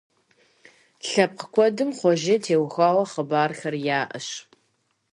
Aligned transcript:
Лъэпкъ 1.07 1.45
куэдым 1.53 1.89
Хъуэжэ 1.97 2.35
теухуа 2.43 2.89
хъыбархэр 3.11 3.75
яӀэщ. 3.99 4.27